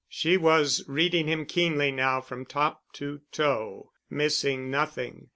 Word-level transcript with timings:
She 0.09 0.35
was 0.35 0.83
reading 0.87 1.27
him 1.27 1.45
keenly 1.45 1.91
now 1.91 2.21
from 2.21 2.43
top 2.47 2.81
to 2.93 3.21
toe, 3.31 3.91
missing 4.09 4.71
nothing. 4.71 5.27